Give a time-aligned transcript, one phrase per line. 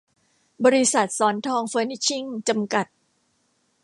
[0.65, 2.87] บริษัท ศรทองเฟอนิชชิ่ง จำกัด